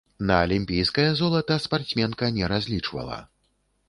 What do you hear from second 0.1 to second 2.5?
На алімпійскае золата спартсменка не